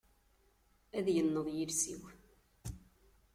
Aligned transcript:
Ad 0.97 1.07
yenneḍ 1.15 1.47
yiles-iw. 1.55 2.01